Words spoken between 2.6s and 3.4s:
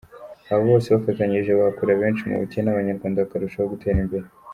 abanyarwanda